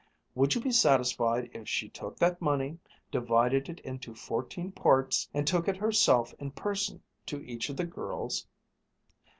[0.33, 2.79] Would you be satisfied if she took that money,
[3.11, 7.85] divided it into fourteen parts, and took it herself in person to each of the
[7.85, 8.47] girls?"